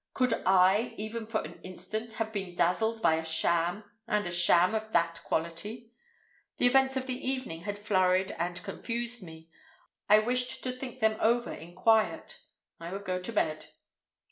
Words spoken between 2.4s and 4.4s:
dazzled by a sham, and a